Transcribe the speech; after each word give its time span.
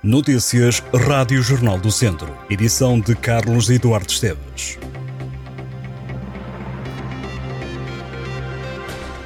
Notícias 0.00 0.80
Rádio 0.94 1.42
Jornal 1.42 1.76
do 1.76 1.90
Centro. 1.90 2.32
Edição 2.48 3.00
de 3.00 3.16
Carlos 3.16 3.68
Eduardo 3.68 4.08
Esteves. 4.08 4.78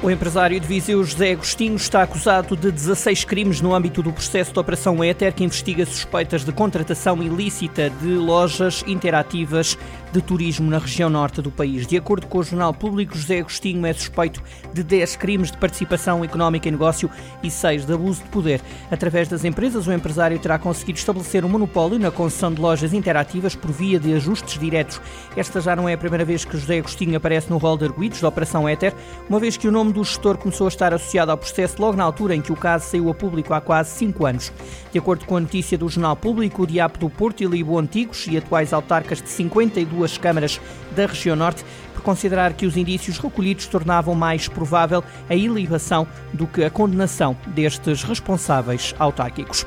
O 0.01 0.09
empresário 0.09 0.59
de 0.59 0.65
Viseu 0.65 1.03
José 1.03 1.33
Agostinho 1.33 1.75
está 1.75 2.01
acusado 2.01 2.57
de 2.57 2.71
16 2.71 3.23
crimes 3.23 3.61
no 3.61 3.75
âmbito 3.75 4.01
do 4.01 4.11
processo 4.11 4.51
de 4.51 4.59
Operação 4.59 5.03
Éter, 5.03 5.31
que 5.31 5.43
investiga 5.43 5.85
suspeitas 5.85 6.43
de 6.43 6.51
contratação 6.51 7.21
ilícita 7.21 7.91
de 7.91 8.07
lojas 8.07 8.83
interativas 8.87 9.77
de 10.13 10.21
turismo 10.21 10.69
na 10.69 10.77
região 10.77 11.09
norte 11.09 11.41
do 11.41 11.49
país. 11.49 11.87
De 11.87 11.97
acordo 11.97 12.27
com 12.27 12.37
o 12.37 12.43
Jornal 12.43 12.71
Público, 12.71 13.17
José 13.17 13.39
Agostinho 13.39 13.83
é 13.83 13.91
suspeito 13.93 14.43
de 14.71 14.83
10 14.83 15.15
crimes 15.15 15.51
de 15.51 15.57
participação 15.57 16.23
económica 16.23 16.69
em 16.69 16.71
negócio 16.71 17.09
e 17.41 17.49
6 17.49 17.87
de 17.87 17.93
abuso 17.93 18.21
de 18.21 18.29
poder. 18.29 18.61
Através 18.91 19.27
das 19.27 19.43
empresas, 19.43 19.87
o 19.87 19.91
empresário 19.91 20.37
terá 20.37 20.59
conseguido 20.59 20.99
estabelecer 20.99 21.43
um 21.43 21.49
monopólio 21.49 21.97
na 21.97 22.11
concessão 22.11 22.53
de 22.53 22.61
lojas 22.61 22.93
interativas 22.93 23.55
por 23.55 23.71
via 23.71 23.99
de 23.99 24.13
ajustes 24.13 24.59
diretos. 24.59 25.01
Esta 25.35 25.59
já 25.59 25.75
não 25.75 25.89
é 25.89 25.93
a 25.93 25.97
primeira 25.97 26.23
vez 26.23 26.45
que 26.45 26.57
José 26.57 26.77
Agostinho 26.77 27.17
aparece 27.17 27.49
no 27.49 27.57
rol 27.57 27.75
de 27.75 27.85
arguidos 27.85 28.21
da 28.21 28.27
Operação 28.27 28.69
Éter, 28.69 28.93
uma 29.27 29.39
vez 29.39 29.57
que 29.57 29.67
o 29.67 29.71
nome 29.71 29.93
do 29.93 30.03
gestor 30.03 30.37
começou 30.37 30.67
a 30.67 30.69
estar 30.69 30.93
associado 30.93 31.31
ao 31.31 31.37
processo 31.37 31.81
logo 31.81 31.97
na 31.97 32.03
altura 32.03 32.35
em 32.35 32.41
que 32.41 32.51
o 32.51 32.55
caso 32.55 32.85
saiu 32.85 33.09
a 33.09 33.15
público 33.15 33.51
há 33.51 33.59
quase 33.59 33.89
cinco 33.97 34.27
anos. 34.27 34.53
De 34.91 34.99
acordo 34.99 35.25
com 35.25 35.37
a 35.37 35.39
notícia 35.39 35.75
do 35.75 35.89
Jornal 35.89 36.15
Público, 36.15 36.61
o 36.61 36.67
Diapo 36.67 36.99
do 36.99 37.09
Porto 37.09 37.41
e 37.41 37.47
Libo 37.47 37.79
Antigos 37.79 38.27
e 38.27 38.37
atuais 38.37 38.73
autarcas 38.73 39.19
de 39.19 39.29
52 39.29 40.02
câmaras 40.17 40.59
da 40.95 41.05
região 41.05 41.35
norte, 41.35 41.63
por 41.93 42.01
considerar 42.01 42.53
que 42.53 42.65
os 42.65 42.75
indícios 42.75 43.17
recolhidos 43.17 43.67
tornavam 43.67 44.13
mais 44.13 44.47
provável 44.47 45.03
a 45.29 45.35
ilibação 45.35 46.07
do 46.33 46.45
que 46.45 46.63
a 46.63 46.69
condenação 46.69 47.37
destes 47.47 48.03
responsáveis 48.03 48.93
autárquicos. 48.99 49.65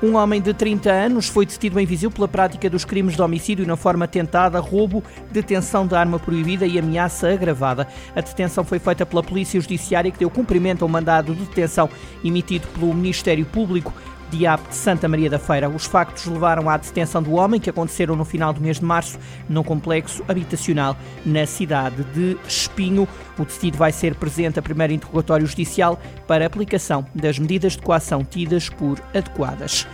Um 0.00 0.14
homem 0.14 0.40
de 0.40 0.54
30 0.54 0.92
anos 0.92 1.28
foi 1.28 1.44
detido 1.44 1.80
em 1.80 1.84
Viseu 1.84 2.08
pela 2.08 2.28
prática 2.28 2.70
dos 2.70 2.84
crimes 2.84 3.16
de 3.16 3.22
homicídio 3.22 3.66
na 3.66 3.74
forma 3.74 4.06
tentada, 4.06 4.60
roubo, 4.60 5.02
detenção 5.32 5.88
de 5.88 5.96
arma 5.96 6.20
proibida 6.20 6.64
e 6.64 6.78
ameaça 6.78 7.32
agravada. 7.32 7.88
A 8.14 8.20
detenção 8.20 8.62
foi 8.62 8.78
feita 8.78 9.04
pela 9.04 9.24
Polícia 9.24 9.60
Judiciária 9.60 10.12
que 10.12 10.18
deu 10.20 10.30
cumprimento 10.30 10.82
ao 10.82 10.88
mandado 10.88 11.34
de 11.34 11.44
detenção 11.44 11.90
emitido 12.22 12.68
pelo 12.68 12.94
Ministério 12.94 13.44
Público 13.44 13.92
Diabo 14.30 14.68
de 14.68 14.74
Santa 14.74 15.08
Maria 15.08 15.30
da 15.30 15.38
Feira. 15.38 15.68
Os 15.68 15.86
factos 15.86 16.26
levaram 16.26 16.68
à 16.68 16.76
detenção 16.76 17.22
do 17.22 17.32
homem, 17.32 17.60
que 17.60 17.70
aconteceram 17.70 18.14
no 18.14 18.24
final 18.24 18.52
do 18.52 18.60
mês 18.60 18.78
de 18.78 18.84
março, 18.84 19.18
num 19.48 19.62
complexo 19.62 20.24
habitacional 20.28 20.96
na 21.24 21.46
cidade 21.46 22.04
de 22.14 22.36
Espinho. 22.46 23.08
O 23.38 23.44
detido 23.44 23.78
vai 23.78 23.92
ser 23.92 24.14
presente 24.14 24.58
a 24.58 24.62
primeiro 24.62 24.92
interrogatório 24.92 25.46
judicial 25.46 26.00
para 26.26 26.46
aplicação 26.46 27.06
das 27.14 27.38
medidas 27.38 27.72
de 27.72 27.82
coação 27.82 28.24
tidas 28.24 28.68
por 28.68 29.00
adequadas. 29.14 29.86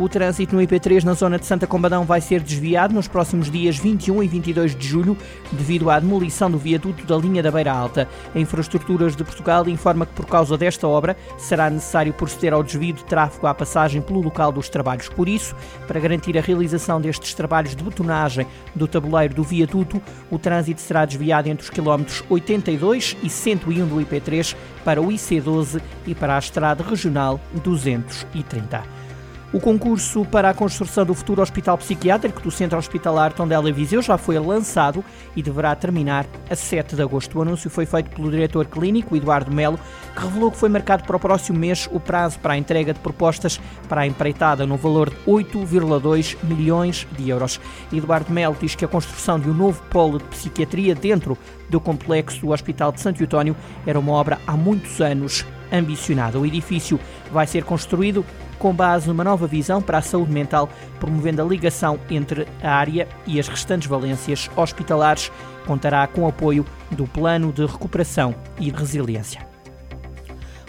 O 0.00 0.08
trânsito 0.08 0.56
no 0.56 0.62
IP3 0.62 1.04
na 1.04 1.12
zona 1.12 1.38
de 1.38 1.44
Santa 1.44 1.66
Combadão 1.66 2.06
vai 2.06 2.22
ser 2.22 2.40
desviado 2.40 2.94
nos 2.94 3.06
próximos 3.06 3.50
dias 3.50 3.76
21 3.76 4.22
e 4.22 4.28
22 4.28 4.74
de 4.74 4.88
julho 4.88 5.14
devido 5.52 5.90
à 5.90 6.00
demolição 6.00 6.50
do 6.50 6.56
viaduto 6.56 7.04
da 7.04 7.18
linha 7.18 7.42
da 7.42 7.50
Beira 7.50 7.70
Alta. 7.70 8.08
A 8.34 8.38
Infraestruturas 8.38 9.14
de 9.14 9.22
Portugal 9.22 9.68
informa 9.68 10.06
que 10.06 10.14
por 10.14 10.24
causa 10.24 10.56
desta 10.56 10.88
obra 10.88 11.14
será 11.36 11.68
necessário 11.68 12.14
proceder 12.14 12.54
ao 12.54 12.62
desvio 12.62 12.94
de 12.94 13.04
tráfego 13.04 13.46
à 13.46 13.52
passagem 13.52 14.00
pelo 14.00 14.22
local 14.22 14.50
dos 14.50 14.70
trabalhos. 14.70 15.06
Por 15.10 15.28
isso, 15.28 15.54
para 15.86 16.00
garantir 16.00 16.38
a 16.38 16.40
realização 16.40 16.98
destes 16.98 17.34
trabalhos 17.34 17.76
de 17.76 17.84
betonagem 17.84 18.46
do 18.74 18.88
tabuleiro 18.88 19.34
do 19.34 19.42
viaduto, 19.42 20.00
o 20.30 20.38
trânsito 20.38 20.80
será 20.80 21.04
desviado 21.04 21.50
entre 21.50 21.64
os 21.64 21.68
quilómetros 21.68 22.24
82 22.30 23.18
e 23.22 23.28
101 23.28 23.86
do 23.86 23.96
IP3 23.96 24.56
para 24.82 25.02
o 25.02 25.08
IC12 25.08 25.78
e 26.06 26.14
para 26.14 26.36
a 26.36 26.38
estrada 26.38 26.82
regional 26.82 27.38
230. 27.62 29.09
O 29.52 29.58
concurso 29.58 30.24
para 30.24 30.48
a 30.48 30.54
construção 30.54 31.04
do 31.04 31.12
futuro 31.12 31.42
hospital 31.42 31.76
psiquiátrico 31.76 32.40
do 32.40 32.52
Centro 32.52 32.78
Hospitalar 32.78 33.32
Tondela 33.32 33.68
e 33.68 33.72
Viseu 33.72 34.00
já 34.00 34.16
foi 34.16 34.38
lançado 34.38 35.04
e 35.34 35.42
deverá 35.42 35.74
terminar 35.74 36.24
a 36.48 36.54
7 36.54 36.94
de 36.94 37.02
agosto. 37.02 37.36
O 37.36 37.42
anúncio 37.42 37.68
foi 37.68 37.84
feito 37.84 38.10
pelo 38.10 38.30
diretor 38.30 38.66
clínico, 38.66 39.16
Eduardo 39.16 39.50
Melo, 39.50 39.76
que 40.14 40.22
revelou 40.22 40.52
que 40.52 40.56
foi 40.56 40.68
marcado 40.68 41.02
para 41.02 41.16
o 41.16 41.18
próximo 41.18 41.58
mês 41.58 41.88
o 41.90 41.98
prazo 41.98 42.38
para 42.38 42.54
a 42.54 42.56
entrega 42.56 42.94
de 42.94 43.00
propostas 43.00 43.60
para 43.88 44.02
a 44.02 44.06
empreitada 44.06 44.64
no 44.64 44.76
valor 44.76 45.10
de 45.10 45.16
8,2 45.26 46.36
milhões 46.44 47.08
de 47.18 47.28
euros. 47.28 47.60
Eduardo 47.92 48.32
Melo 48.32 48.56
diz 48.60 48.76
que 48.76 48.84
a 48.84 48.88
construção 48.88 49.40
de 49.40 49.50
um 49.50 49.54
novo 49.54 49.82
polo 49.90 50.18
de 50.18 50.24
psiquiatria 50.26 50.94
dentro 50.94 51.36
do 51.68 51.80
complexo 51.80 52.40
do 52.40 52.52
Hospital 52.52 52.92
de 52.92 53.00
Santo 53.00 53.20
Eutónio 53.20 53.56
era 53.84 53.98
uma 53.98 54.12
obra 54.12 54.38
há 54.46 54.56
muitos 54.56 55.00
anos 55.00 55.44
ambicionada. 55.72 56.38
O 56.38 56.46
edifício 56.46 57.00
vai 57.32 57.48
ser 57.48 57.64
construído 57.64 58.24
com 58.60 58.74
base 58.74 59.08
numa 59.08 59.24
nova 59.24 59.46
visão 59.46 59.80
para 59.80 59.98
a 59.98 60.02
saúde 60.02 60.30
mental, 60.30 60.68
promovendo 61.00 61.42
a 61.42 61.44
ligação 61.44 61.98
entre 62.10 62.46
a 62.62 62.70
área 62.70 63.08
e 63.26 63.40
as 63.40 63.48
restantes 63.48 63.88
valências 63.88 64.48
hospitalares. 64.54 65.32
Contará 65.66 66.06
com 66.06 66.28
apoio 66.28 66.64
do 66.90 67.06
Plano 67.06 67.52
de 67.52 67.64
Recuperação 67.64 68.34
e 68.60 68.70
Resiliência. 68.70 69.48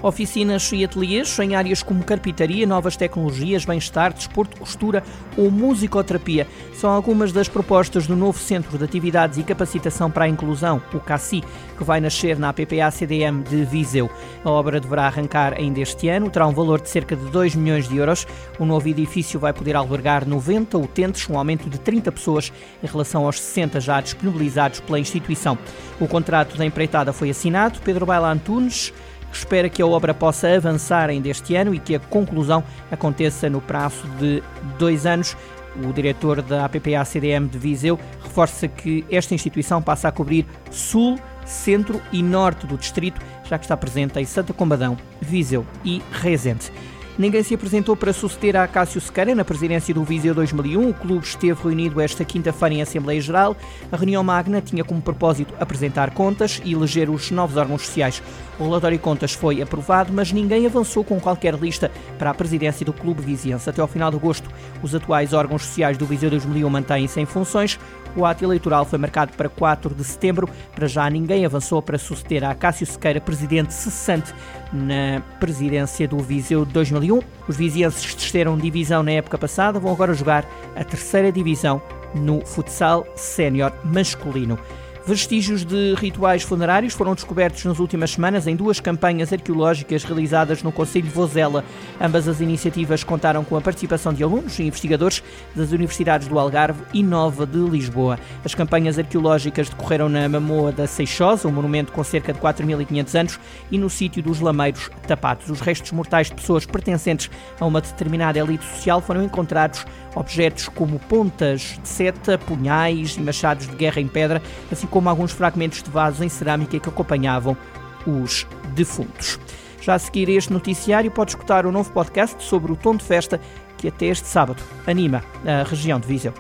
Oficinas 0.02 0.72
e 0.72 0.84
ateliês 0.84 1.38
em 1.38 1.56
áreas 1.56 1.84
como 1.84 2.04
carpintaria, 2.04 2.66
novas 2.66 2.96
tecnologias, 2.96 3.66
bem-estar, 3.66 4.14
desporto, 4.14 4.51
costura 4.62 5.04
ou 5.36 5.52
musicoterapia 5.52 6.48
são 6.74 6.90
algumas 6.90 7.32
das 7.32 7.48
propostas 7.48 8.08
do 8.08 8.16
novo 8.16 8.40
Centro 8.40 8.78
de 8.78 8.84
Atividades 8.84 9.38
e 9.38 9.44
Capacitação 9.44 10.10
para 10.10 10.26
a 10.26 10.28
Inclusão, 10.28 10.82
o 10.94 11.00
CACI, 11.00 11.44
que 11.78 11.84
vai 11.84 12.00
nascer 12.00 12.38
na 12.38 12.50
APPA-CDM 12.50 13.44
de 13.44 13.66
Viseu. 13.66 14.10
A 14.44 14.50
obra 14.50 14.80
deverá 14.80 15.06
arrancar 15.06 15.54
ainda 15.54 15.80
este 15.80 16.08
ano, 16.10 16.30
terá 16.30 16.48
um 16.48 16.54
valor 16.54 16.80
de 16.80 16.90
cerca 16.90 17.16
de 17.16 17.26
2 17.26 17.56
milhões 17.56 17.88
de 17.88 17.98
euros. 17.98 18.26
O 18.60 18.66
novo 18.66 18.88
edifício 18.88 19.40
vai 19.40 19.52
poder 19.52 19.76
albergar 19.76 20.28
90 20.28 20.78
utentes, 20.78 21.28
um 21.30 21.38
aumento 21.38 21.70
de 21.70 21.80
30 21.80 22.12
pessoas 22.12 22.54
em 22.82 22.88
relação 22.88 23.26
aos 23.26 23.40
60 23.40 23.80
já 23.80 24.00
disponibilizados 24.00 24.80
pela 24.80 25.00
instituição. 25.00 25.58
O 26.00 26.08
contrato 26.08 26.58
da 26.58 26.66
empreitada 26.66 27.12
foi 27.12 27.30
assinado. 27.30 27.80
Pedro 27.84 28.06
Baila 28.06 28.32
Antunes 28.32 28.94
espera 29.32 29.70
que 29.70 29.82
a 29.82 29.88
obra 29.88 30.14
possa 30.14 30.48
avançar 30.50 31.10
ainda 31.10 31.30
este 31.30 31.56
ano 31.56 31.74
e 31.74 31.80
que 31.80 31.96
a 31.96 32.00
conclusão 32.00 32.64
aconteça 32.92 33.50
no 33.50 33.62
prazo 33.62 34.08
de 34.20 34.44
dois 34.78 35.06
anos. 35.06 35.36
O 35.76 35.94
diretor 35.94 36.42
da 36.42 36.66
APPA-CDM 36.66 37.48
de 37.48 37.58
Viseu 37.58 37.98
reforça 38.22 38.68
que 38.68 39.06
esta 39.10 39.34
instituição 39.34 39.82
passa 39.82 40.10
a 40.10 40.12
cobrir 40.12 40.46
sul, 40.70 41.18
centro 41.46 42.02
e 42.12 42.22
norte 42.22 42.68
do 42.68 42.78
distrito, 42.78 43.22
já 43.50 43.58
que 43.58 43.66
está 43.66 43.78
presente 43.78 44.20
em 44.20 44.26
Santa 44.26 44.54
Combadão, 44.54 44.98
Viseu 45.22 45.66
e 45.86 46.02
Rezende. 46.12 46.72
Ninguém 47.18 47.44
se 47.44 47.54
apresentou 47.54 47.96
para 47.96 48.14
suceder 48.14 48.56
a 48.56 48.68
Cássio 48.68 49.02
Sequeira 49.02 49.36
na 49.36 49.44
presidência 49.44 49.94
do 49.94 50.04
Viseu 50.04 50.34
2001. 50.34 50.90
O 50.90 50.94
clube 50.94 51.26
esteve 51.26 51.62
reunido 51.62 52.00
esta 52.00 52.24
quinta-feira 52.24 52.76
em 52.76 52.82
Assembleia 52.82 53.20
Geral. 53.20 53.56
A 53.92 53.98
reunião 53.98 54.24
magna 54.24 54.62
tinha 54.62 54.84
como 54.84 55.02
propósito 55.02 55.54
apresentar 55.60 56.12
contas 56.12 56.62
e 56.64 56.74
eleger 56.74 57.10
os 57.10 57.30
novos 57.30 57.58
órgãos 57.58 57.84
sociais. 57.84 58.24
O 58.62 58.66
relatório 58.66 58.96
de 58.96 59.04
contas 59.04 59.34
foi 59.34 59.60
aprovado, 59.60 60.14
mas 60.14 60.32
ninguém 60.32 60.68
avançou 60.68 61.04
com 61.04 61.20
qualquer 61.20 61.56
lista 61.56 61.90
para 62.20 62.30
a 62.30 62.34
presidência 62.34 62.86
do 62.86 62.94
clube 62.94 63.20
viziense. 63.20 63.68
Até 63.68 63.82
ao 63.82 63.88
final 63.88 64.12
de 64.12 64.18
agosto, 64.18 64.48
os 64.84 64.94
atuais 64.94 65.34
órgãos 65.34 65.66
sociais 65.66 65.98
do 65.98 66.06
Viseu 66.06 66.30
2001 66.30 66.70
mantêm-se 66.70 67.20
em 67.20 67.26
funções. 67.26 67.80
O 68.16 68.24
ato 68.24 68.44
eleitoral 68.44 68.86
foi 68.86 69.00
marcado 69.00 69.34
para 69.34 69.50
4 69.50 69.96
de 69.96 70.04
setembro. 70.04 70.48
Para 70.76 70.86
já, 70.86 71.10
ninguém 71.10 71.44
avançou 71.44 71.82
para 71.82 71.98
suceder 71.98 72.44
a 72.44 72.54
Cássio 72.54 72.86
Sequeira, 72.86 73.20
presidente 73.20 73.74
cessante 73.74 74.32
na 74.72 75.24
presidência 75.40 76.08
do 76.08 76.20
Viseu 76.20 76.64
2001. 76.64 77.20
Os 77.48 77.58
vizienses 77.58 78.14
desceram 78.14 78.56
divisão 78.56 79.02
na 79.02 79.14
época 79.14 79.40
passada, 79.40 79.80
vão 79.80 79.92
agora 79.92 80.14
jogar 80.14 80.46
a 80.76 80.84
terceira 80.84 81.32
divisão 81.32 81.82
no 82.14 82.46
futsal 82.46 83.08
sénior 83.16 83.74
masculino. 83.84 84.60
Vestígios 85.04 85.66
de 85.66 85.96
rituais 85.96 86.44
funerários 86.44 86.94
foram 86.94 87.16
descobertos 87.16 87.66
nas 87.66 87.80
últimas 87.80 88.12
semanas 88.12 88.46
em 88.46 88.56
duas 88.56 88.80
campanhas 88.80 89.34
arqueológicas 89.34 90.04
realizadas 90.04 90.62
no 90.62 90.72
Conselho 90.72 91.06
de 91.06 91.12
Vozela. 91.12 91.66
Ambas 92.00 92.28
as 92.28 92.40
iniciativas 92.40 93.04
contaram 93.04 93.44
com 93.44 93.58
a 93.58 93.62
participação 93.62 94.14
de 94.14 94.24
alunos 94.24 94.60
e 94.60 94.64
investigadores 94.64 95.24
das 95.56 95.72
universidades 95.72 96.28
do 96.28 96.38
Algarve 96.38 96.84
e 96.94 97.02
Nova 97.02 97.48
de 97.48 97.58
Lisboa. 97.58 98.20
As 98.46 98.54
campanhas 98.54 99.00
arqueológicas 99.00 99.70
decorreram 99.70 100.08
na 100.08 100.30
Mamoa 100.30 100.72
da 100.72 100.86
Seixosa, 100.86 101.48
um 101.48 101.52
monumento 101.52 101.92
com 101.92 102.04
cerca 102.04 102.32
de 102.32 102.40
4.500 102.40 103.20
anos, 103.20 103.40
e 103.72 103.80
no 103.80 103.90
sítio 103.90 104.22
dos 104.22 104.40
Lameiros 104.40 104.92
Tapados. 105.08 105.50
Os 105.50 105.62
restos 105.62 105.92
mortais 105.94 106.28
de 106.28 106.36
pessoas 106.36 106.64
pertencentes 106.64 107.30
a 107.60 107.66
uma 107.66 107.82
determinada 107.82 108.38
elite 108.38 108.64
social 108.66 109.02
foram 109.02 109.24
encontrados 109.24 109.84
objetos 110.16 110.68
como 110.68 111.00
pontas 111.00 111.80
de 111.82 111.88
seta, 111.88 112.38
punhais 112.38 113.16
e 113.16 113.22
machados 113.22 113.68
de 113.68 113.76
guerra 113.76 114.02
em 114.02 114.08
pedra, 114.08 114.42
assim 114.72 114.88
como 114.92 115.10
alguns 115.10 115.32
fragmentos 115.32 115.82
de 115.82 115.90
vasos 115.90 116.22
em 116.22 116.30
cerâmica 116.30 116.80
que 116.80 116.90
acompanhavam 116.90 117.58
os 118.06 118.46
defuntos. 118.76 119.40
Já 119.82 119.96
a 119.96 120.00
seguir 120.00 120.30
este 120.30 120.54
noticiário, 120.54 121.10
pode 121.10 121.32
escutar 121.32 121.66
o 121.66 121.72
novo 121.72 121.92
podcast 121.92 122.44
sobre 122.44 122.72
o 122.72 122.76
tom 122.76 122.96
de 122.96 123.04
festa 123.04 123.42
que 123.78 123.88
até 123.88 124.06
este 124.06 124.28
sábado 124.28 124.62
anima 124.86 125.24
a 125.44 125.68
região 125.68 126.00
de 126.00 126.08
Viseu. 126.08 126.34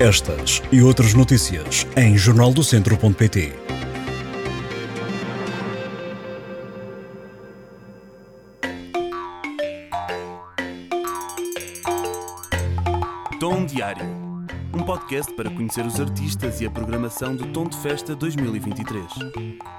Estas 0.00 0.62
e 0.72 0.82
outras 0.82 1.12
notícias 1.12 1.86
em 1.94 2.16
jornaldocentro.pt 2.16 3.69
podcast 15.10 15.34
para 15.34 15.50
conhecer 15.50 15.84
os 15.84 15.98
artistas 15.98 16.60
e 16.60 16.66
a 16.66 16.70
programação 16.70 17.34
do 17.34 17.52
Tom 17.52 17.66
de 17.66 17.76
Festa 17.78 18.14
2023, 18.14 19.04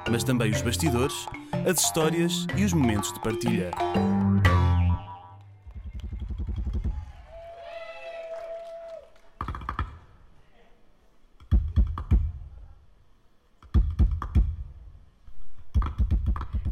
mas 0.10 0.26
também 0.26 0.52
os 0.52 0.62
bastidores, 0.62 1.26
as 1.66 1.80
histórias 1.80 2.46
e 2.58 2.66
os 2.66 2.74
momentos 2.74 3.14
de 3.14 3.20
partilha. 3.22 3.72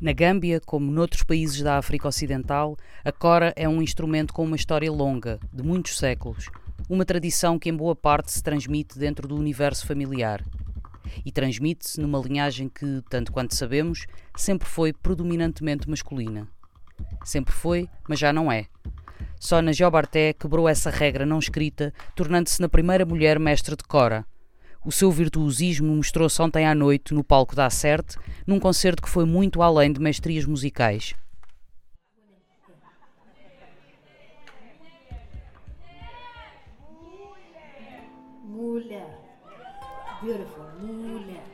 Na 0.01 0.11
Gâmbia, 0.11 0.59
como 0.65 0.91
noutros 0.91 1.23
países 1.23 1.61
da 1.61 1.77
África 1.77 2.09
Ocidental, 2.09 2.75
a 3.05 3.11
cora 3.13 3.53
é 3.55 3.69
um 3.69 3.81
instrumento 3.81 4.33
com 4.33 4.43
uma 4.43 4.57
história 4.57 4.91
longa, 4.91 5.39
de 5.53 5.63
muitos 5.63 5.97
séculos, 5.97 6.49
uma 6.89 7.05
tradição 7.05 7.59
que 7.59 7.69
em 7.69 7.75
boa 7.75 7.95
parte 7.95 8.31
se 8.31 8.43
transmite 8.43 8.97
dentro 8.97 9.27
do 9.27 9.35
universo 9.35 9.85
familiar. 9.85 10.43
E 11.23 11.31
transmite-se 11.31 12.01
numa 12.01 12.19
linhagem 12.19 12.67
que, 12.67 13.01
tanto 13.09 13.31
quanto 13.31 13.55
sabemos, 13.55 14.05
sempre 14.35 14.67
foi 14.67 14.91
predominantemente 14.91 15.89
masculina. 15.89 16.47
Sempre 17.23 17.53
foi, 17.53 17.87
mas 18.07 18.19
já 18.19 18.33
não 18.33 18.51
é. 18.51 18.65
Só 19.39 19.61
na 19.61 19.71
Jobarté 19.71 20.33
quebrou 20.33 20.67
essa 20.67 20.89
regra 20.89 21.25
não 21.25 21.39
escrita, 21.39 21.93
tornando-se 22.15 22.59
na 22.59 22.67
primeira 22.67 23.05
mulher 23.05 23.39
mestre 23.39 23.75
de 23.75 23.83
cora– 23.83 24.25
o 24.85 24.91
seu 24.91 25.11
virtuosismo 25.11 25.93
mostrou-se 25.93 26.41
ontem 26.41 26.65
à 26.65 26.73
noite 26.73 27.13
no 27.13 27.23
palco 27.23 27.53
da 27.53 27.65
Acerte, 27.65 28.17
num 28.47 28.59
concerto 28.59 29.03
que 29.03 29.09
foi 29.09 29.25
muito 29.25 29.61
além 29.61 29.91
de 29.91 29.99
mestrias 29.99 30.45
musicais. 30.45 31.13
Mulher. 38.59 39.17
Beautiful. 40.21 40.65
Mulher. 40.81 41.45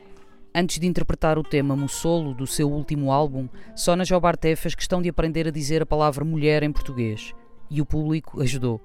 Antes 0.56 0.80
de 0.80 0.88
interpretar 0.88 1.38
o 1.38 1.44
tema 1.44 1.76
Mussolo 1.76 2.34
do 2.34 2.48
seu 2.48 2.68
último 2.68 3.12
álbum, 3.12 3.48
Sona 3.76 4.04
Jobarté 4.04 4.56
fez 4.56 4.74
questão 4.74 5.04
de 5.04 5.10
aprender 5.10 5.48
a 5.48 5.52
dizer 5.52 5.84
a 5.84 5.86
palavra 5.86 6.26
mulher 6.26 6.64
em 6.64 6.72
português. 6.72 7.32
E 7.70 7.80
o 7.80 7.86
público 7.86 8.42
ajudou. 8.42 8.82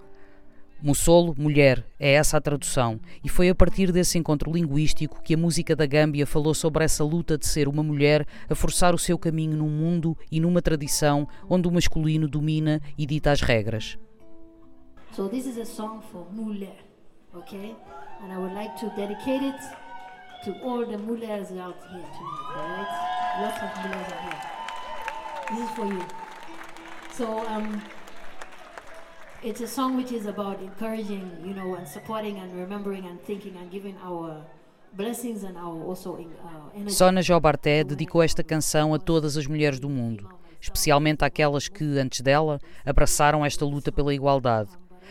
Mussolo, 0.82 1.34
mulher, 1.38 1.86
é 1.98 2.12
essa 2.12 2.36
a 2.36 2.40
tradução, 2.42 3.00
e 3.24 3.28
foi 3.30 3.48
a 3.48 3.54
partir 3.54 3.90
desse 3.90 4.18
encontro 4.18 4.52
linguístico 4.52 5.22
que 5.22 5.32
a 5.32 5.38
música 5.38 5.74
da 5.74 5.86
Gâmbia 5.86 6.26
falou 6.26 6.52
sobre 6.52 6.84
essa 6.84 7.02
luta 7.02 7.38
de 7.38 7.46
ser 7.46 7.68
uma 7.68 7.82
mulher 7.82 8.26
a 8.50 8.54
forçar 8.54 8.94
o 8.94 8.98
seu 8.98 9.18
caminho 9.18 9.56
num 9.56 9.70
mundo 9.70 10.14
e 10.30 10.40
numa 10.40 10.60
tradição 10.60 11.26
onde 11.48 11.68
o 11.68 11.72
masculino 11.72 12.28
domina 12.28 12.82
e 12.98 13.06
dita 13.06 13.30
as 13.30 13.40
regras. 13.40 13.98
So 15.12 15.26
this 15.26 15.46
is 15.46 15.56
a 15.56 15.64
song 15.64 16.02
for 16.12 16.30
mulher, 16.30 16.84
okay? 17.34 17.74
And 18.22 18.32
I 18.32 18.38
would 18.38 18.52
like 18.52 18.76
to 18.80 18.92
dedicate 18.96 19.42
it 19.42 19.60
to 20.44 20.52
all 20.62 20.84
the 20.84 20.96
mulhers 20.96 21.50
out 21.58 21.76
here 21.90 22.08
tonight, 22.16 22.56
right? 22.56 22.90
Lots 23.42 23.62
of 23.62 23.70
mulhers 23.82 24.12
are 24.12 24.22
here. 24.26 24.40
This 25.50 25.68
is 25.68 25.76
for 25.76 25.86
you. 25.86 26.04
So 27.12 27.46
um 27.46 27.82
it's 29.42 29.62
a 29.62 29.66
song 29.66 29.96
which 29.96 30.12
is 30.12 30.26
about 30.26 30.60
encouraging, 30.60 31.30
you 31.44 31.54
know, 31.54 31.74
and 31.74 31.88
supporting 31.88 32.38
and 32.38 32.52
remembering 32.54 33.06
and 33.06 33.20
thinking 33.22 33.56
and 33.56 33.70
giving 33.70 33.96
our 34.04 34.44
blessings 34.92 35.44
and 35.44 35.56
our 35.56 35.82
also 35.82 36.16
uh. 36.16 36.88
Sona 36.90 37.22
Jobarté 37.22 37.84
dedicou 37.84 38.22
esta 38.22 38.42
canção 38.42 38.92
a 38.92 38.98
todas 38.98 39.36
as 39.36 39.46
mulheres 39.46 39.80
do 39.80 39.88
mundo, 39.88 40.28
especialmente 40.60 41.24
àquelas 41.24 41.68
que, 41.68 41.98
antes 41.98 42.20
dela, 42.20 42.60
abraçaram 42.84 43.44
esta 43.44 43.64
luta 43.64 43.90
pela 43.90 44.12
igualdade. 44.12 44.70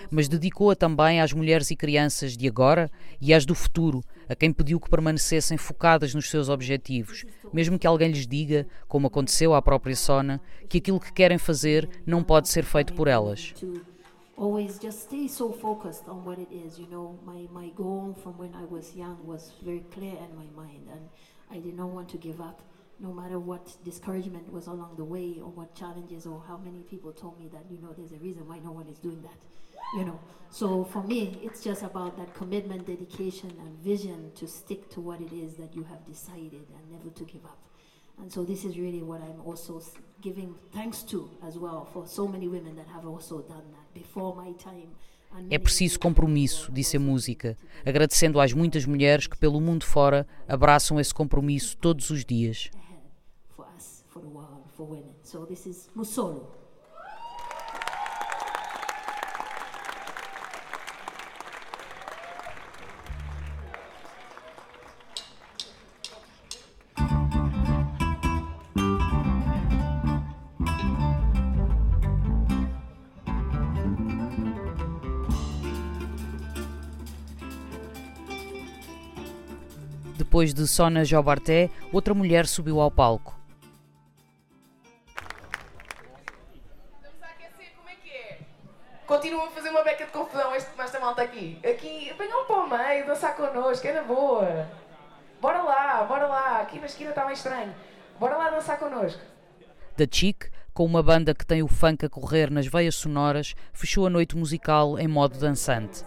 Mas 0.09 0.27
dedicou-a 0.27 0.75
também 0.75 1.21
às 1.21 1.33
mulheres 1.33 1.71
e 1.71 1.75
crianças 1.75 2.35
de 2.35 2.47
agora 2.47 2.89
e 3.19 3.33
às 3.33 3.45
do 3.45 3.55
futuro, 3.55 4.03
a 4.27 4.35
quem 4.35 4.51
pediu 4.53 4.79
que 4.79 4.89
permanecessem 4.89 5.57
focadas 5.57 6.13
nos 6.13 6.29
seus 6.29 6.49
objetivos, 6.49 7.25
mesmo 7.53 7.79
que 7.79 7.87
alguém 7.87 8.11
lhes 8.11 8.27
diga, 8.27 8.67
como 8.87 9.07
aconteceu 9.07 9.53
à 9.53 9.61
própria 9.61 9.95
Sona, 9.95 10.41
que 10.67 10.77
aquilo 10.77 10.99
que 10.99 11.11
querem 11.11 11.37
fazer 11.37 11.89
não 12.05 12.23
pode 12.23 12.49
ser 12.49 12.63
feito 12.63 12.93
por 12.93 13.07
elas. 13.07 13.53
always 14.39 14.79
just 14.79 15.01
stay 15.01 15.27
so 15.27 15.51
focused 15.51 16.07
on 16.07 16.23
what 16.23 16.39
it 16.39 16.47
is. 16.49 16.79
You 16.79 16.87
know, 16.89 17.19
my, 17.25 17.47
my 17.51 17.69
goal 17.75 18.15
from 18.23 18.37
when 18.37 18.55
I 18.55 18.63
was 18.63 18.95
young 18.95 19.17
was 19.25 19.51
very 19.61 19.83
clear 19.91 20.15
in 20.15 20.31
my 20.35 20.47
mind, 20.55 20.87
and 20.89 21.09
I 21.51 21.59
did 21.59 21.75
not 21.75 21.89
want 21.89 22.09
to 22.09 22.17
give 22.17 22.39
up, 22.39 22.61
no 22.99 23.13
matter 23.13 23.39
what 23.39 23.77
discouragement 23.83 24.51
was 24.51 24.67
along 24.67 24.95
the 24.97 25.03
way, 25.03 25.39
or 25.41 25.49
what 25.49 25.73
challenges, 25.75 26.25
or 26.25 26.43
how 26.47 26.57
many 26.57 26.81
people 26.83 27.11
told 27.11 27.39
me 27.39 27.47
that, 27.53 27.63
you 27.71 27.79
know, 27.81 27.93
there's 27.97 28.11
a 28.11 28.17
reason 28.17 28.47
why 28.47 28.59
no 28.59 28.71
one 28.71 28.87
is 28.87 28.99
doing 28.99 29.21
that. 29.21 29.37
You 29.97 30.05
know, 30.05 30.19
so 30.51 30.83
for 30.83 31.01
me, 31.01 31.39
it's 31.41 31.63
just 31.63 31.81
about 31.81 32.17
that 32.17 32.33
commitment, 32.35 32.85
dedication, 32.85 33.51
and 33.59 33.79
vision 33.79 34.31
to 34.35 34.47
stick 34.47 34.89
to 34.89 35.01
what 35.01 35.19
it 35.21 35.31
is 35.33 35.55
that 35.55 35.75
you 35.75 35.83
have 35.83 36.05
decided 36.05 36.65
and 36.75 36.91
never 36.91 37.09
to 37.09 37.23
give 37.23 37.43
up. 37.45 37.57
And 38.19 38.31
so 38.31 38.43
this 38.43 38.65
is 38.65 38.77
really 38.77 39.01
what 39.01 39.21
I'm 39.21 39.41
also 39.45 39.81
giving 40.21 40.53
thanks 40.73 41.03
to 41.03 41.29
as 41.47 41.57
well 41.57 41.87
for 41.93 42.05
so 42.05 42.27
many 42.27 42.47
women 42.47 42.75
that 42.75 42.87
have 42.87 43.07
also 43.07 43.39
done 43.41 43.63
that 43.71 43.93
before 43.93 44.35
my 44.35 44.51
time. 44.53 44.89
É 45.49 45.59
preciso 45.59 45.99
compromisso, 45.99 46.71
disse 46.71 46.97
a 46.97 46.99
música, 46.99 47.55
agradecendo 47.85 48.39
às 48.39 48.51
muitas 48.51 48.83
mulheres 48.85 49.27
que 49.27 49.37
pelo 49.37 49.61
mundo 49.61 49.85
fora 49.85 50.27
abraçam 50.47 50.99
esse 50.99 51.13
compromisso 51.13 51.77
todos 51.77 52.09
os 52.09 52.25
dias. 52.25 52.71
So 55.23 55.45
this 55.45 55.67
is 55.67 55.89
Musolo. 55.95 56.47
Depois 80.17 80.53
de 80.53 80.67
Sona 80.67 81.03
Jobarté, 81.03 81.69
outra 81.91 82.13
mulher 82.13 82.45
subiu 82.47 82.79
ao 82.79 82.91
palco. 82.91 83.38
Estranho. 97.39 97.73
Bora 98.19 98.37
lá 98.37 98.49
dançar 98.49 98.77
connosco. 98.77 99.21
Da 99.97 100.05
Chic, 100.09 100.45
com 100.73 100.85
uma 100.85 101.01
banda 101.01 101.33
que 101.33 101.45
tem 101.45 101.63
o 101.63 101.67
funk 101.67 102.05
a 102.05 102.09
correr 102.09 102.51
nas 102.51 102.67
veias 102.67 102.95
sonoras, 102.95 103.55
fechou 103.73 104.05
a 104.05 104.09
noite 104.09 104.37
musical 104.37 104.99
em 104.99 105.07
modo 105.07 105.37
dançante. 105.39 106.03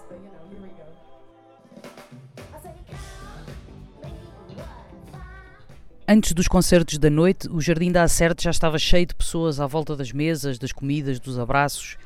Antes 6.07 6.33
dos 6.33 6.49
concertos 6.49 6.99
da 6.99 7.09
noite, 7.09 7.49
o 7.49 7.61
Jardim 7.61 7.91
da 7.91 8.03
Acerte 8.03 8.45
já 8.45 8.51
estava 8.51 8.79
cheio 8.79 9.07
de 9.07 9.15
pessoas 9.15 9.61
à 9.61 9.67
volta 9.67 9.97
das 9.97 10.13
mesas, 10.13 10.59
das 10.59 10.73
comidas, 10.73 11.19
dos 11.19 11.39
abraços. 11.39 11.97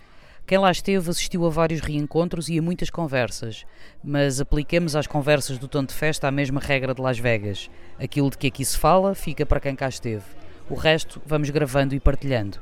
Quem 0.47 0.59
lá 0.59 0.71
esteve 0.71 1.11
assistiu 1.11 1.45
a 1.45 1.51
vários 1.51 1.81
reencontros 1.81 2.49
e 2.49 2.57
a 2.57 2.63
muitas 2.63 2.89
conversas, 2.89 3.67
mas 4.03 4.41
apliquemos 4.41 4.95
às 4.95 5.05
conversas 5.05 5.59
do 5.59 5.67
tom 5.67 5.83
de 5.83 5.93
festa 5.93 6.29
a 6.29 6.31
mesma 6.31 6.61
regra 6.61 6.95
de 6.95 7.03
Las 7.03 7.19
Vegas. 7.19 7.69
Aquilo 7.99 8.31
de 8.31 8.39
que 8.39 8.47
aqui 8.47 8.65
se 8.65 8.79
fala 8.79 9.13
fica 9.13 9.45
para 9.45 9.59
quem 9.59 9.75
cá 9.75 9.89
esteve. 9.89 10.23
O 10.71 10.75
resto 10.75 11.21
vamos 11.27 11.51
gravando 11.51 11.97
e 11.97 12.01
partilhando. 12.01 12.61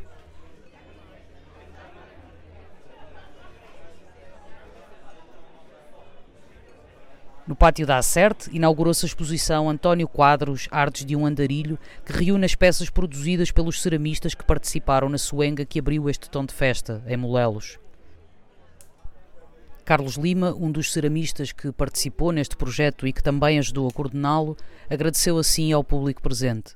No 7.46 7.54
pátio 7.54 7.86
da 7.86 7.98
Acerte, 7.98 8.48
inaugurou-se 8.56 9.04
a 9.04 9.08
exposição 9.08 9.68
António 9.68 10.08
Quadros, 10.08 10.66
Artes 10.70 11.04
de 11.04 11.14
um 11.14 11.26
Andarilho, 11.26 11.78
que 12.02 12.12
reúne 12.12 12.46
as 12.46 12.54
peças 12.54 12.88
produzidas 12.88 13.50
pelos 13.50 13.82
ceramistas 13.82 14.34
que 14.34 14.42
participaram 14.42 15.10
na 15.10 15.18
suenga 15.18 15.66
que 15.66 15.78
abriu 15.78 16.08
este 16.08 16.30
tom 16.30 16.46
de 16.46 16.54
festa, 16.54 17.04
em 17.06 17.18
Molelos. 17.18 17.78
Carlos 19.84 20.16
Lima, 20.16 20.54
um 20.54 20.72
dos 20.72 20.90
ceramistas 20.90 21.52
que 21.52 21.70
participou 21.70 22.32
neste 22.32 22.56
projeto 22.56 23.06
e 23.06 23.12
que 23.12 23.22
também 23.22 23.58
ajudou 23.58 23.86
a 23.88 23.92
coordená-lo, 23.92 24.56
agradeceu 24.88 25.36
assim 25.36 25.70
ao 25.70 25.84
público 25.84 26.22
presente. 26.22 26.74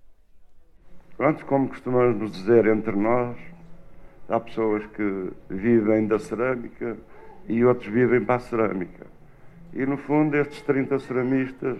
Pronto, 1.17 1.47
como 1.47 1.71
costumamos 1.71 2.31
dizer 2.31 2.67
entre 2.67 2.95
nós, 2.95 3.39
há 4.29 4.39
pessoas 4.39 4.85
que 4.95 5.31
vivem 5.49 6.07
da 6.07 6.19
cerâmica 6.19 6.99
e 7.49 7.65
outros 7.65 7.91
vivem 7.91 8.23
para 8.23 8.35
a 8.35 8.41
cerâmica. 8.41 9.18
E 9.79 9.87
no 9.87 9.97
fundo, 9.97 10.37
estes 10.37 10.61
30 10.63 10.99
ceramistas 10.99 11.79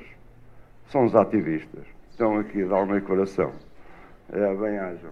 são 0.89 1.05
os 1.05 1.17
ativistas. 1.17 1.85
Estão 2.09 2.39
aqui 2.39 2.65
de 2.65 2.73
alma 2.73 2.97
e 2.97 3.01
coração. 3.01 3.53
É, 4.33 4.55
bem-ajam. 4.55 5.11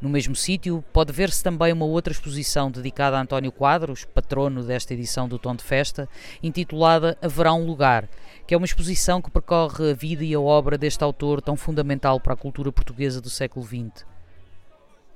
No 0.00 0.08
mesmo 0.08 0.36
sítio, 0.36 0.84
pode 0.92 1.12
ver-se 1.12 1.42
também 1.42 1.72
uma 1.72 1.84
outra 1.84 2.12
exposição 2.12 2.70
dedicada 2.70 3.18
a 3.18 3.20
António 3.20 3.50
Quadros, 3.50 4.04
patrono 4.04 4.62
desta 4.62 4.94
edição 4.94 5.28
do 5.28 5.40
Tom 5.40 5.56
de 5.56 5.64
Festa, 5.64 6.08
intitulada 6.40 7.18
Haverá 7.20 7.52
um 7.52 7.66
Lugar, 7.66 8.08
que 8.46 8.54
é 8.54 8.56
uma 8.56 8.64
exposição 8.64 9.20
que 9.20 9.28
percorre 9.28 9.90
a 9.90 9.94
vida 9.94 10.22
e 10.22 10.32
a 10.32 10.40
obra 10.40 10.78
deste 10.78 11.02
autor 11.02 11.42
tão 11.42 11.56
fundamental 11.56 12.20
para 12.20 12.34
a 12.34 12.36
cultura 12.36 12.70
portuguesa 12.70 13.20
do 13.20 13.28
século 13.28 13.66
XX. 13.66 14.06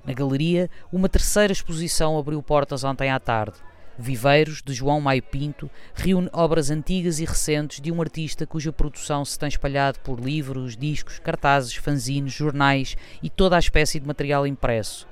Na 0.05 0.13
galeria, 0.13 0.69
uma 0.93 1.09
terceira 1.09 1.53
exposição 1.53 2.19
abriu 2.19 2.43
portas 2.43 2.83
ontem 2.83 3.09
à 3.09 3.21
tarde. 3.21 3.55
Viveiros, 3.99 4.63
de 4.63 4.73
João 4.73 5.01
Maio 5.01 5.23
Pinto, 5.23 5.71
reúne 5.95 6.29
obras 6.33 6.71
antigas 6.71 7.21
e 7.21 7.25
recentes 7.25 7.81
de 7.81 7.93
um 7.93 8.01
artista 8.01 8.47
cuja 8.47 8.73
produção 8.73 9.25
se 9.25 9.39
tem 9.39 9.49
espalhado 9.49 9.99
por 10.01 10.19
livros, 10.19 10.77
discos, 10.77 11.19
cartazes, 11.19 11.75
fanzines, 11.75 12.33
jornais 12.33 12.97
e 13.23 13.29
toda 13.29 13.57
a 13.57 13.59
espécie 13.59 14.01
de 14.01 14.07
material 14.07 14.47
impresso. 14.47 15.07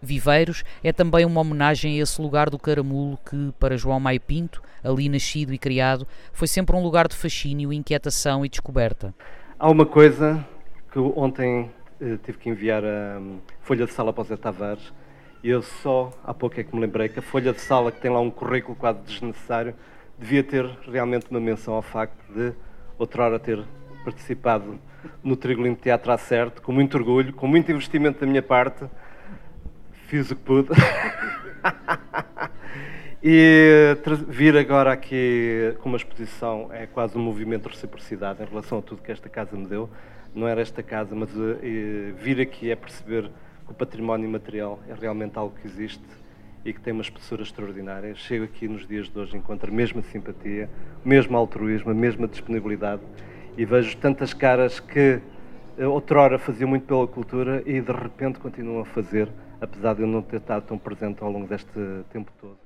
Viveiros 0.00 0.64
é 0.82 0.92
também 0.92 1.24
uma 1.24 1.40
homenagem 1.40 1.98
a 1.98 2.02
esse 2.02 2.20
lugar 2.20 2.50
do 2.50 2.58
caramulo 2.58 3.18
que, 3.28 3.52
para 3.58 3.76
João 3.76 3.98
Maio 3.98 4.20
Pinto, 4.20 4.62
ali 4.82 5.08
nascido 5.08 5.52
e 5.52 5.58
criado, 5.58 6.06
foi 6.32 6.46
sempre 6.46 6.76
um 6.76 6.82
lugar 6.82 7.08
de 7.08 7.16
fascínio, 7.16 7.72
inquietação 7.72 8.44
e 8.44 8.48
descoberta. 8.48 9.14
Há 9.58 9.68
uma 9.68 9.84
coisa 9.84 10.46
que 10.92 10.98
ontem 10.98 11.70
eh, 12.00 12.16
tive 12.24 12.38
que 12.38 12.48
enviar 12.48 12.84
a 12.84 13.18
um, 13.18 13.40
folha 13.60 13.86
de 13.86 13.92
sala 13.92 14.12
para 14.12 14.22
o 14.22 14.24
Zé 14.24 14.36
Tavares 14.36 14.92
e 15.42 15.50
eu 15.50 15.62
só 15.62 16.12
há 16.24 16.34
pouco 16.34 16.60
é 16.60 16.64
que 16.64 16.74
me 16.74 16.80
lembrei 16.80 17.08
que 17.08 17.18
a 17.18 17.22
folha 17.22 17.52
de 17.52 17.60
sala, 17.60 17.92
que 17.92 18.00
tem 18.00 18.10
lá 18.10 18.20
um 18.20 18.30
currículo 18.30 18.76
quase 18.76 19.00
desnecessário, 19.00 19.74
devia 20.18 20.42
ter 20.42 20.66
realmente 20.90 21.26
uma 21.30 21.40
menção 21.40 21.74
ao 21.74 21.82
facto 21.82 22.20
de 22.32 22.52
outrora 22.98 23.38
ter 23.38 23.62
participado 24.04 24.78
no 25.22 25.36
Trigolinho 25.36 25.76
Teatro 25.76 26.10
a 26.10 26.18
certo, 26.18 26.60
com 26.60 26.72
muito 26.72 26.96
orgulho, 26.96 27.32
com 27.32 27.46
muito 27.46 27.70
investimento 27.70 28.20
da 28.20 28.26
minha 28.26 28.42
parte, 28.42 28.84
fiz 30.08 30.30
o 30.30 30.36
que 30.36 30.42
pude. 30.42 30.70
e 33.22 33.96
vir 34.26 34.56
agora 34.56 34.92
aqui 34.92 35.76
com 35.80 35.88
uma 35.88 35.98
exposição 35.98 36.70
é 36.72 36.86
quase 36.86 37.16
um 37.16 37.20
movimento 37.20 37.68
de 37.68 37.74
reciprocidade 37.74 38.42
em 38.42 38.46
relação 38.46 38.78
a 38.78 38.82
tudo 38.82 39.02
que 39.02 39.12
esta 39.12 39.28
casa 39.28 39.56
me 39.56 39.66
deu. 39.66 39.88
Não 40.34 40.48
era 40.48 40.60
esta 40.60 40.82
casa, 40.82 41.14
mas 41.14 41.30
uh, 41.34 41.56
vir 42.16 42.40
aqui 42.40 42.70
é 42.70 42.76
perceber 42.76 43.30
o 43.68 43.74
património 43.74 44.28
material 44.28 44.80
é 44.88 44.94
realmente 44.94 45.38
algo 45.38 45.54
que 45.60 45.66
existe 45.66 46.04
e 46.64 46.72
que 46.72 46.80
tem 46.80 46.92
uma 46.92 47.02
espessura 47.02 47.42
extraordinária. 47.42 48.14
Chego 48.14 48.44
aqui 48.44 48.66
nos 48.66 48.86
dias 48.86 49.08
de 49.08 49.18
hoje, 49.18 49.36
encontro 49.36 49.70
a 49.70 49.74
mesma 49.74 50.02
simpatia, 50.02 50.68
o 51.04 51.08
mesmo 51.08 51.36
altruísmo, 51.36 51.90
a 51.90 51.94
mesma 51.94 52.26
disponibilidade 52.26 53.02
e 53.56 53.64
vejo 53.64 53.96
tantas 53.96 54.32
caras 54.32 54.78
que 54.80 55.20
eh, 55.76 55.86
outrora 55.86 56.38
faziam 56.38 56.68
muito 56.68 56.86
pela 56.86 57.06
cultura 57.06 57.62
e 57.66 57.80
de 57.80 57.92
repente 57.92 58.38
continuam 58.38 58.80
a 58.80 58.84
fazer, 58.84 59.28
apesar 59.60 59.94
de 59.94 60.02
eu 60.02 60.06
não 60.06 60.22
ter 60.22 60.36
estado 60.36 60.64
tão 60.64 60.78
presente 60.78 61.22
ao 61.22 61.30
longo 61.30 61.46
deste 61.46 61.72
tempo 62.10 62.32
todo. 62.40 62.56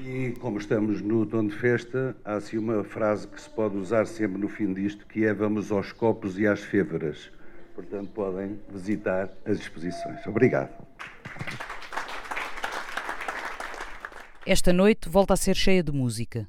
E 0.00 0.27
como 0.38 0.58
estamos 0.58 1.02
no 1.02 1.26
tom 1.26 1.46
de 1.46 1.54
festa, 1.54 2.16
há 2.24 2.34
assim 2.34 2.56
uma 2.56 2.84
frase 2.84 3.26
que 3.26 3.40
se 3.40 3.50
pode 3.50 3.76
usar 3.76 4.06
sempre 4.06 4.40
no 4.40 4.48
fim 4.48 4.72
disto, 4.72 5.06
que 5.06 5.24
é 5.24 5.34
vamos 5.34 5.70
aos 5.70 5.92
copos 5.92 6.38
e 6.38 6.46
às 6.46 6.60
féveras. 6.60 7.30
Portanto, 7.74 8.10
podem 8.10 8.58
visitar 8.70 9.30
as 9.44 9.58
exposições. 9.58 10.26
Obrigado. 10.26 10.70
Esta 14.46 14.72
noite 14.72 15.08
volta 15.08 15.34
a 15.34 15.36
ser 15.36 15.54
cheia 15.54 15.82
de 15.82 15.92
música. 15.92 16.48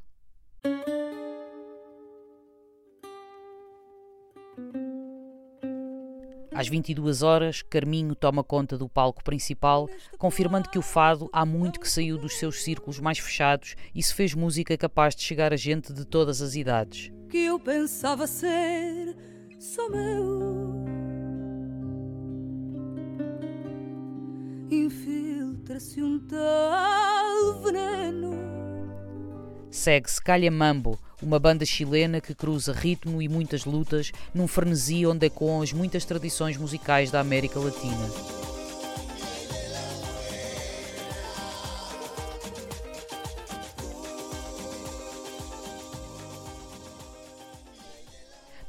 Às 6.59 6.67
22 6.67 7.21
horas, 7.21 7.61
Carminho 7.61 8.13
toma 8.13 8.43
conta 8.43 8.77
do 8.77 8.89
palco 8.89 9.23
principal, 9.23 9.89
confirmando 10.17 10.69
que 10.69 10.77
o 10.77 10.81
fado 10.81 11.29
há 11.31 11.45
muito 11.45 11.79
que 11.79 11.89
saiu 11.89 12.17
dos 12.17 12.37
seus 12.37 12.63
círculos 12.63 12.99
mais 12.99 13.17
fechados 13.17 13.77
e 13.95 14.03
se 14.03 14.13
fez 14.13 14.33
música 14.33 14.77
capaz 14.77 15.15
de 15.15 15.21
chegar 15.21 15.53
a 15.53 15.55
gente 15.55 15.93
de 15.93 16.03
todas 16.03 16.41
as 16.41 16.55
idades. 16.55 17.13
Que 17.29 17.45
eu 17.45 17.57
pensava 17.61 18.27
ser 18.27 19.15
só 19.57 19.87
meu. 19.89 20.83
Infiltra-se 24.69 26.03
um 26.03 26.19
tal 26.27 27.61
veneno 27.61 28.49
segue-se 29.71 30.21
Calha 30.21 30.51
Mambo, 30.51 30.99
uma 31.21 31.39
banda 31.39 31.65
chilena 31.65 32.21
que 32.21 32.33
cruza 32.33 32.71
ritmo 32.73 33.21
e 33.21 33.27
muitas 33.27 33.65
lutas 33.65 34.11
num 34.33 34.47
frenesi 34.47 35.05
onde 35.05 35.25
ecoam 35.25 35.61
as 35.61 35.73
muitas 35.73 36.05
tradições 36.05 36.57
musicais 36.57 37.11
da 37.11 37.19
América 37.19 37.59
Latina. 37.59 38.09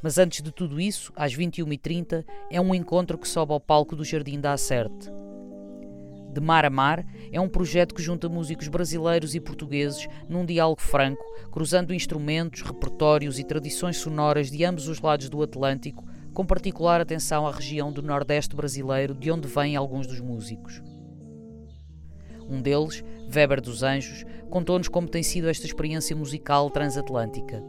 Mas 0.01 0.17
antes 0.17 0.41
de 0.41 0.51
tudo 0.51 0.81
isso, 0.81 1.13
às 1.15 1.35
21h30, 1.35 2.25
é 2.49 2.59
um 2.59 2.73
encontro 2.73 3.17
que 3.17 3.27
sobe 3.27 3.53
ao 3.53 3.59
palco 3.59 3.95
do 3.95 4.03
Jardim 4.03 4.39
da 4.39 4.53
Acerte. 4.53 5.09
De 6.31 6.39
Mar 6.39 6.63
a 6.63 6.69
Mar 6.69 7.05
é 7.29 7.41
um 7.41 7.49
projeto 7.49 7.93
que 7.93 8.01
junta 8.01 8.29
músicos 8.29 8.69
brasileiros 8.69 9.35
e 9.35 9.39
portugueses 9.39 10.07
num 10.29 10.45
diálogo 10.45 10.81
franco, 10.81 11.23
cruzando 11.51 11.93
instrumentos, 11.93 12.61
repertórios 12.61 13.37
e 13.37 13.43
tradições 13.43 13.97
sonoras 13.97 14.49
de 14.49 14.63
ambos 14.63 14.87
os 14.87 15.01
lados 15.01 15.27
do 15.27 15.43
Atlântico, 15.43 16.05
com 16.33 16.45
particular 16.45 17.01
atenção 17.01 17.45
à 17.45 17.51
região 17.51 17.91
do 17.91 18.01
Nordeste 18.01 18.55
brasileiro, 18.55 19.13
de 19.13 19.29
onde 19.29 19.47
vêm 19.49 19.75
alguns 19.75 20.07
dos 20.07 20.21
músicos. 20.21 20.81
Um 22.49 22.61
deles, 22.61 23.03
Weber 23.33 23.61
dos 23.61 23.83
Anjos, 23.83 24.25
contou-nos 24.49 24.87
como 24.87 25.09
tem 25.09 25.23
sido 25.23 25.49
esta 25.49 25.65
experiência 25.65 26.15
musical 26.15 26.69
transatlântica. 26.69 27.61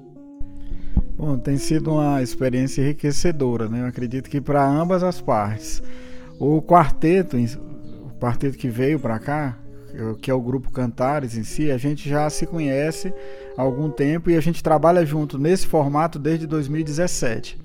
Bom, 1.16 1.36
tem 1.36 1.56
sido 1.56 1.92
uma 1.92 2.22
experiência 2.22 2.82
enriquecedora, 2.82 3.68
né? 3.68 3.80
Eu 3.82 3.86
acredito 3.86 4.30
que 4.30 4.40
para 4.40 4.64
ambas 4.64 5.02
as 5.02 5.20
partes. 5.20 5.82
O 6.38 6.60
quarteto 6.62 7.36
quarteto 8.22 8.56
que 8.56 8.68
veio 8.68 9.00
para 9.00 9.18
cá, 9.18 9.58
que 10.20 10.30
é 10.30 10.34
o 10.34 10.40
grupo 10.40 10.70
Cantares 10.70 11.36
em 11.36 11.42
si, 11.42 11.72
a 11.72 11.76
gente 11.76 12.08
já 12.08 12.30
se 12.30 12.46
conhece 12.46 13.12
há 13.58 13.62
algum 13.62 13.90
tempo 13.90 14.30
e 14.30 14.36
a 14.36 14.40
gente 14.40 14.62
trabalha 14.62 15.04
junto 15.04 15.36
nesse 15.36 15.66
formato 15.66 16.20
desde 16.20 16.46
2017. 16.46 17.58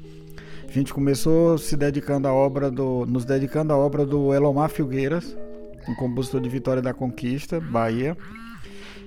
A 0.67 0.71
gente 0.71 0.91
começou 0.91 1.59
se 1.59 1.77
dedicando 1.77 2.27
à 2.27 2.33
obra 2.33 2.71
do, 2.71 3.05
nos 3.05 3.23
dedicando 3.23 3.71
à 3.71 3.77
obra 3.77 4.03
do 4.03 4.33
Elomar 4.33 4.69
Filgueiras, 4.69 5.37
um 5.87 5.93
compositor 5.93 6.41
de 6.41 6.49
Vitória 6.49 6.81
da 6.81 6.93
Conquista, 6.93 7.59
Bahia. 7.61 8.17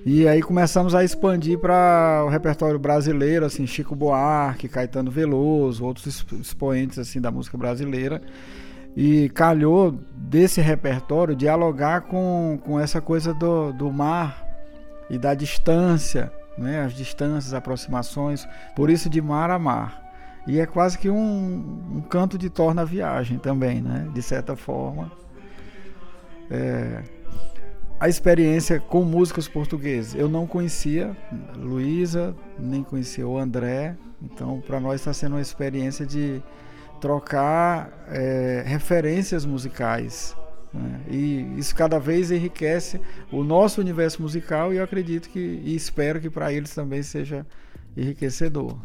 E 0.05 0.27
aí 0.27 0.41
começamos 0.41 0.95
a 0.95 1.03
expandir 1.03 1.59
para 1.59 2.23
o 2.25 2.29
repertório 2.29 2.79
brasileiro, 2.79 3.45
assim, 3.45 3.67
Chico 3.67 3.95
Buarque, 3.95 4.67
Caetano 4.69 5.11
Veloso, 5.11 5.83
outros 5.83 6.25
expoentes 6.39 6.97
assim 6.97 7.19
da 7.19 7.29
música 7.29 7.57
brasileira 7.57 8.21
e 8.95 9.29
calhou 9.29 9.91
desse 10.15 10.61
repertório 10.61 11.35
dialogar 11.35 12.01
com, 12.01 12.59
com 12.63 12.79
essa 12.79 13.01
coisa 13.01 13.33
do, 13.33 13.71
do 13.71 13.91
mar 13.91 14.45
e 15.09 15.17
da 15.17 15.33
distância, 15.33 16.31
né? 16.57 16.83
as 16.83 16.93
distâncias, 16.93 17.53
aproximações, 17.53 18.47
por 18.75 18.89
isso 18.89 19.09
de 19.09 19.21
mar 19.21 19.49
a 19.49 19.59
mar. 19.59 20.01
E 20.47 20.59
é 20.59 20.65
quase 20.65 20.97
que 20.97 21.09
um, 21.09 21.97
um 21.97 22.01
canto 22.01 22.37
de 22.37 22.49
torna 22.49 22.83
viagem 22.83 23.37
também, 23.37 23.81
né? 23.81 24.07
de 24.13 24.21
certa 24.21 24.55
forma. 24.55 25.11
É, 26.49 27.03
a 27.99 28.09
experiência 28.09 28.79
com 28.79 29.03
músicos 29.03 29.47
portugueses. 29.47 30.15
Eu 30.15 30.27
não 30.27 30.47
conhecia 30.47 31.15
Luísa, 31.55 32.35
nem 32.57 32.83
conhecia 32.83 33.27
o 33.27 33.37
André, 33.37 33.95
então 34.21 34.59
para 34.59 34.79
nós 34.79 35.01
está 35.01 35.13
sendo 35.13 35.33
uma 35.33 35.41
experiência 35.41 36.03
de 36.03 36.41
trocar 37.01 38.05
é, 38.07 38.63
referências 38.65 39.43
musicais. 39.43 40.37
Né? 40.71 41.01
E 41.09 41.55
isso 41.57 41.75
cada 41.75 41.99
vez 41.99 42.31
enriquece 42.31 43.01
o 43.31 43.43
nosso 43.43 43.81
universo 43.81 44.21
musical 44.21 44.71
e 44.71 44.77
eu 44.77 44.83
acredito 44.83 45.29
que 45.29 45.39
e 45.39 45.75
espero 45.75 46.21
que 46.21 46.29
para 46.29 46.53
eles 46.53 46.73
também 46.73 47.03
seja 47.03 47.45
enriquecedor. 47.97 48.77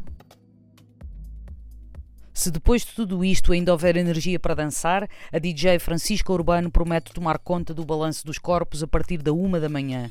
Se 2.32 2.50
depois 2.50 2.82
de 2.82 2.92
tudo 2.92 3.24
isto 3.24 3.52
ainda 3.52 3.72
houver 3.72 3.96
energia 3.96 4.38
para 4.38 4.54
dançar, 4.54 5.08
a 5.32 5.38
DJ 5.38 5.78
Francisca 5.78 6.32
Urbano 6.32 6.70
promete 6.70 7.12
tomar 7.12 7.38
conta 7.38 7.72
do 7.72 7.84
balanço 7.84 8.26
dos 8.26 8.38
corpos 8.38 8.82
a 8.82 8.86
partir 8.86 9.18
da 9.18 9.32
uma 9.32 9.58
da 9.58 9.68
manhã. 9.68 10.10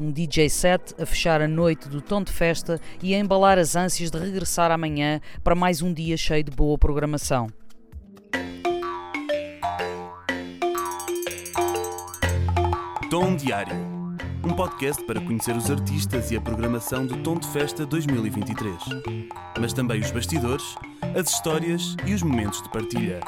um 0.00 0.10
DJ 0.10 0.48
set 0.48 0.94
a 1.00 1.06
fechar 1.06 1.40
a 1.40 1.48
noite 1.48 1.88
do 1.88 2.00
tom 2.00 2.22
de 2.22 2.32
festa 2.32 2.80
e 3.02 3.14
a 3.14 3.18
embalar 3.18 3.58
as 3.58 3.76
ânsias 3.76 4.10
de 4.10 4.18
regressar 4.18 4.70
amanhã 4.70 5.20
para 5.42 5.54
mais 5.54 5.82
um 5.82 5.92
dia 5.92 6.16
cheio 6.16 6.44
de 6.44 6.50
boa 6.50 6.76
programação. 6.78 7.48
Tom 13.10 13.36
Diário, 13.36 13.76
um 14.44 14.52
podcast 14.54 15.02
para 15.04 15.20
conhecer 15.20 15.56
os 15.56 15.70
artistas 15.70 16.30
e 16.30 16.36
a 16.36 16.40
programação 16.40 17.06
do 17.06 17.22
Tom 17.22 17.38
de 17.38 17.48
Festa 17.48 17.86
2023, 17.86 18.76
mas 19.60 19.72
também 19.72 20.00
os 20.00 20.10
bastidores, 20.10 20.74
as 21.18 21.30
histórias 21.30 21.96
e 22.04 22.12
os 22.12 22.22
momentos 22.22 22.62
de 22.62 22.68
partilha. 22.68 23.20